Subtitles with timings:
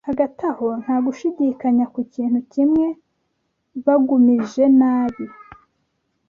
[0.07, 2.87] Hagati aho, nta gushidikanya ku kintu kimwe;
[3.85, 5.25] bagumije nabi